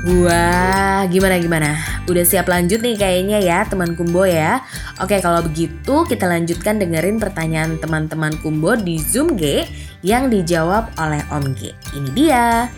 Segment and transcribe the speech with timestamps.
[0.00, 1.76] Wah, gimana gimana?
[2.08, 4.64] Udah siap lanjut nih kayaknya ya teman Kumbo ya.
[4.96, 9.68] Oke, kalau begitu kita lanjutkan dengerin pertanyaan teman-teman Kumbo di Zoom G
[10.00, 11.76] yang dijawab oleh Om G.
[11.92, 12.72] Ini dia.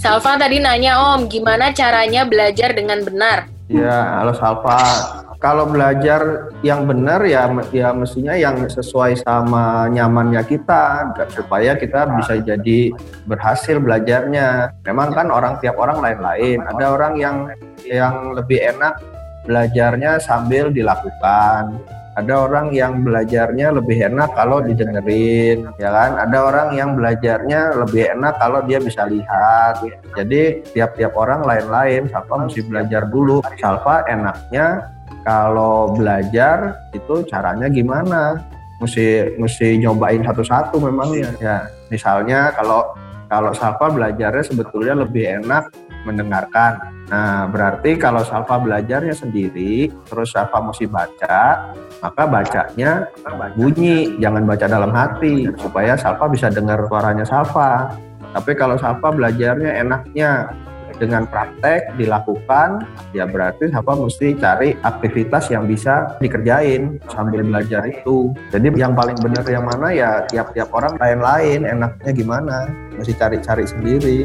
[0.00, 3.52] Salva tadi nanya Om, gimana caranya belajar dengan benar?
[3.68, 5.23] Ya, halo Salva.
[5.44, 12.40] Kalau belajar yang benar ya ya mestinya yang sesuai sama nyamannya kita supaya kita bisa
[12.40, 12.88] jadi
[13.28, 14.72] berhasil belajarnya.
[14.88, 16.64] Memang kan orang tiap orang lain-lain.
[16.64, 17.36] Ada orang yang
[17.84, 18.96] yang lebih enak
[19.44, 21.76] belajarnya sambil dilakukan
[22.14, 28.14] ada orang yang belajarnya lebih enak kalau didengerin ya kan ada orang yang belajarnya lebih
[28.14, 29.82] enak kalau dia bisa lihat
[30.14, 34.93] jadi tiap-tiap orang lain-lain Salva mesti belajar dulu Salva enaknya
[35.24, 38.38] kalau belajar itu caranya gimana
[38.78, 41.56] mesti mesti nyobain satu-satu memangnya ya
[41.88, 42.92] misalnya kalau
[43.32, 45.72] kalau Salva belajarnya sebetulnya lebih enak
[46.04, 46.92] mendengarkan.
[47.08, 51.72] Nah, berarti kalau Salva belajarnya sendiri, terus Salva mesti baca,
[52.04, 53.08] maka bacanya
[53.56, 57.96] bunyi, jangan baca dalam hati, supaya Salva bisa dengar suaranya Salva.
[58.36, 60.52] Tapi kalau Salva belajarnya enaknya
[60.98, 68.30] dengan praktek dilakukan, ya berarti Salva mesti cari aktivitas yang bisa dikerjain sambil belajar itu.
[68.54, 72.56] Jadi yang paling benar yang mana ya tiap-tiap orang lain-lain, enaknya gimana,
[72.94, 74.18] mesti cari-cari sendiri.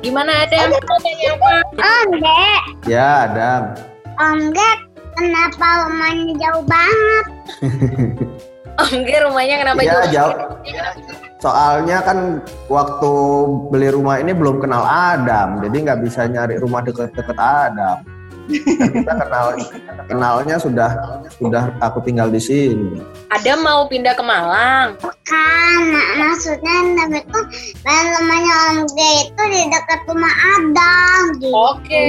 [0.00, 0.72] Gimana Adam?
[1.76, 2.62] Om Dek.
[2.88, 3.62] Ya, Adam.
[4.16, 4.78] Om Dek,
[5.12, 7.24] kenapa rumahnya jauh banget?
[8.80, 10.08] Om G rumahnya kenapa ya, jauh?
[10.08, 11.29] jauh.
[11.40, 13.12] Soalnya kan waktu
[13.72, 18.04] beli rumah ini belum kenal Adam, jadi nggak bisa nyari rumah deket-deket Adam.
[18.50, 19.46] Dan kita kenal
[20.10, 22.98] kenalnya sudah sudah aku tinggal di sini.
[23.30, 24.98] Adam mau pindah ke Malang.
[24.98, 27.40] Bukan, nah, maksudnya Adam itu
[27.86, 28.98] dan rumahnya Om G
[29.30, 31.20] itu di dekat rumah Adam.
[31.38, 31.54] Gitu.
[31.54, 32.06] Oke.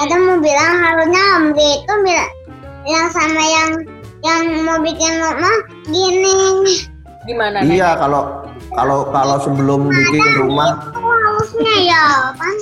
[0.00, 2.32] Adam mau bilang harusnya Om G itu bilang,
[2.82, 3.70] bilang sama yang
[4.24, 6.40] yang mau bikin rumah gini.
[7.22, 7.62] Gimana?
[7.62, 8.42] Iya, kalau
[8.74, 12.56] kalau kalau sebelum bikin rumah, harusnya ya kan?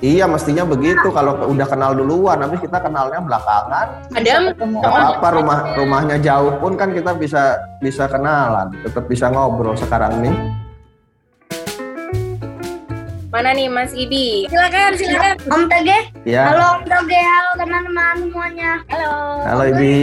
[0.00, 1.12] iya mestinya begitu.
[1.12, 3.86] Kalau udah kenal duluan, nanti kita kenalnya belakangan.
[4.16, 9.76] Adam, Gak apa-apa rumah rumahnya jauh pun kan kita bisa bisa kenalan, tetap bisa ngobrol
[9.76, 10.34] sekarang nih.
[13.30, 14.50] mana nih Mas Ibi?
[14.50, 15.36] Silakan, silakan.
[15.46, 16.50] Om Toge, Ya.
[16.50, 18.70] halo Om Toge, halo teman-teman semuanya.
[18.90, 19.12] Halo.
[19.46, 19.94] Halo Ibi,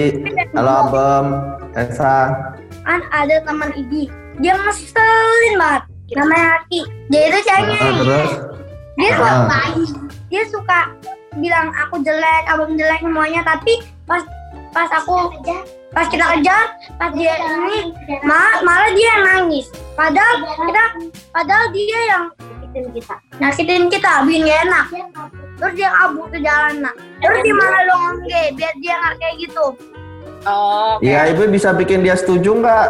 [0.56, 1.26] halo Abem,
[1.76, 2.16] Esa.
[2.88, 4.08] Kan ada teman Ibi,
[4.40, 5.84] dia ngeselin banget.
[6.16, 6.80] Namanya Aki.
[7.12, 7.76] Dia itu ceweknya.
[7.78, 8.32] Ah, terus?
[8.96, 9.18] dia Ah.
[9.20, 9.60] suka
[10.28, 10.80] dia suka
[11.36, 13.44] bilang aku jelek abang jelek semuanya.
[13.44, 14.24] Tapi pas
[14.72, 15.36] pas aku
[15.92, 16.66] pas kita kejar.
[16.96, 17.92] pas dia ini
[18.24, 19.68] ma- malah dia yang nangis.
[19.94, 20.84] Padahal kita
[21.30, 23.16] padahal dia yang nyakitin kita.
[23.38, 24.86] Nyakitin kita bikin gak enak.
[25.58, 28.54] Terus dia kabur ke jalanan terus gimana dong Ge?
[28.54, 29.66] biar dia nggak kayak gitu
[30.48, 30.96] Oh.
[31.04, 32.88] Iya, Ibi bisa bikin dia setuju nggak?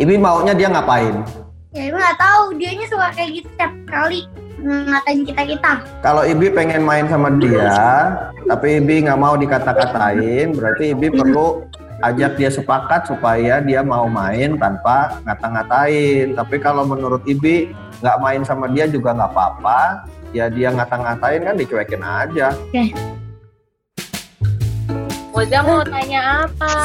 [0.00, 1.20] Ibi maunya dia ngapain?
[1.72, 4.28] ya ibu nggak tahu dianya suka kayak gitu setiap kali
[4.62, 5.72] ngatain kita kita
[6.04, 8.14] Kalau Ibi pengen main sama dia,
[8.46, 11.66] tapi Ibi nggak mau dikata-katain, berarti Ibi perlu
[12.04, 16.38] ajak dia sepakat supaya dia mau main tanpa ngata-ngatain.
[16.38, 21.56] Tapi kalau menurut Ibi nggak main sama dia juga nggak apa-apa, ya dia ngata-ngatain kan
[21.58, 22.54] dicuekin aja.
[25.32, 26.76] Moza mau tanya apa?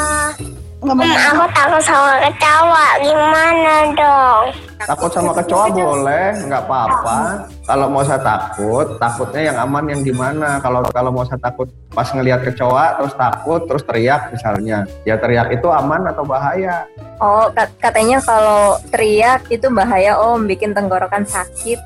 [0.78, 4.44] aku takut sama kecawa gimana dong
[4.78, 7.44] Takut sama kecoa boleh, nggak apa-apa.
[7.66, 10.62] Kalau mau saya takut, takutnya yang aman yang gimana?
[10.62, 11.66] Kalau kalau mau saya takut
[11.98, 16.86] pas ngelihat kecoa terus takut terus teriak misalnya, ya teriak itu aman atau bahaya?
[17.18, 21.82] Oh, kat- katanya kalau teriak itu bahaya om, bikin tenggorokan sakit.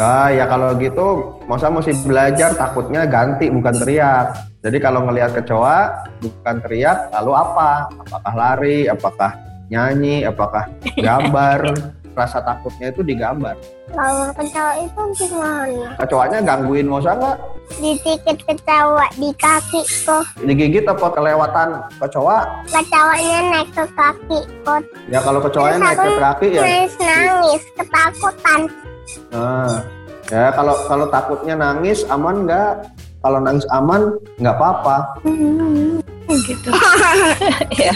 [0.00, 4.32] Nah, ya kalau gitu, masa mesti belajar takutnya ganti bukan teriak.
[4.64, 7.92] Jadi kalau ngelihat kecoa bukan teriak, lalu apa?
[8.08, 8.88] Apakah lari?
[8.88, 9.36] Apakah
[9.68, 10.24] nyanyi?
[10.24, 11.60] Apakah gambar?
[12.12, 13.56] Rasa takutnya itu digambar.
[13.88, 17.36] kalau kecawa itu gimana Kecoanya gangguin Mosa nggak?
[17.74, 22.44] dikit kecawa di kaki kok Digigit apa kelewatan kecoa?
[22.66, 26.62] kecawanya naik ke kaki kok Ya kalau kecoanya naik ke kaki ya.
[26.62, 28.60] nangis nangis ketakutan
[29.28, 29.76] Nah,
[30.26, 32.88] ya kalau kalau takutnya nangis aman nggak?
[33.18, 34.96] Kalau nangis aman nggak apa-apa.
[36.40, 36.68] Gitu.
[37.82, 37.92] ya.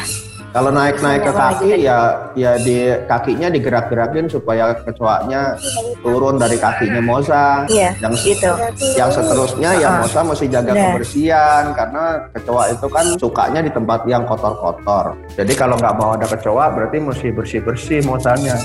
[0.56, 5.52] Kalau naik-naik ke kaki ya ya di kakinya digerak-gerakin supaya kecoaknya
[6.00, 7.68] turun dari kakinya Moza.
[7.68, 8.50] Iya, Yang gitu.
[8.96, 10.00] yang seterusnya ya Ah.
[10.00, 10.96] Moza mesti jaga Benar.
[10.96, 15.12] kebersihan karena kecoa itu kan sukanya di tempat yang kotor-kotor.
[15.36, 18.56] Jadi kalau nggak mau ada kecoa berarti mesti bersih-bersih Mozanya.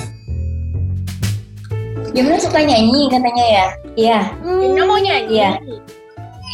[2.15, 3.67] Gimana suka nyanyi katanya ya?
[3.99, 4.19] Iya.
[4.39, 5.27] Gimna mau nyanyi?
[5.43, 5.51] Iya.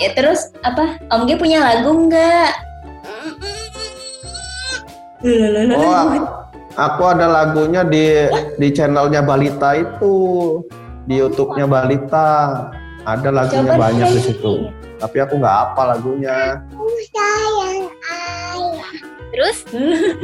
[0.01, 0.98] Ya terus apa?
[1.13, 2.66] Om G punya lagu nggak?
[5.73, 6.13] Oh,
[6.77, 8.29] aku- ada lagunya di
[8.61, 10.13] di channelnya Balita itu
[11.09, 12.29] di YouTube-nya Balita.
[13.07, 14.53] Ada lagunya Coba banyak di situ.
[14.99, 16.59] Tapi aku nggak apa lagunya.
[19.33, 19.57] Terus?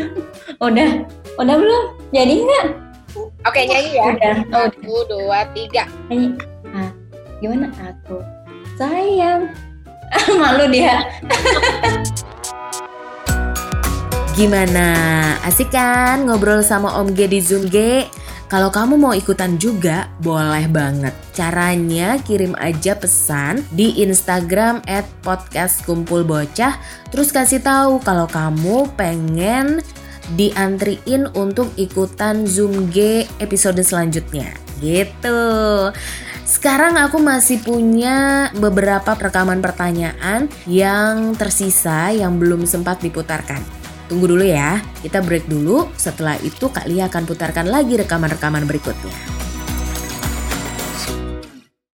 [0.66, 0.90] Udah,
[1.38, 1.84] udah belum?
[2.16, 2.66] Jadi nggak?
[3.46, 4.04] Oke nyanyi ya.
[4.10, 4.36] Udah.
[4.52, 5.86] Oh, Satu, dua, tiga.
[6.10, 6.34] nyanyi.
[6.74, 6.90] Ah,
[7.40, 8.18] gimana aku?
[8.80, 9.50] Sayang.
[10.42, 11.04] Malu dia.
[14.34, 14.90] Gimana?
[15.46, 18.02] Asik kan ngobrol sama Om G di Zoom G?
[18.50, 21.14] Kalau kamu mau ikutan juga, boleh banget.
[21.38, 26.82] Caranya kirim aja pesan di Instagram at podcast kumpul bocah.
[27.14, 29.86] Terus kasih tahu kalau kamu pengen
[30.34, 34.50] diantriin untuk ikutan Zoom G episode selanjutnya.
[34.82, 35.42] Gitu.
[36.42, 43.83] Sekarang aku masih punya beberapa rekaman pertanyaan yang tersisa yang belum sempat diputarkan.
[44.14, 45.90] Tunggu dulu ya, kita break dulu.
[45.98, 49.33] Setelah itu Kak Lia akan putarkan lagi rekaman-rekaman berikutnya.